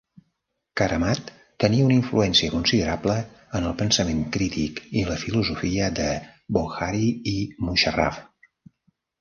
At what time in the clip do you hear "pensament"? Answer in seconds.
3.83-4.23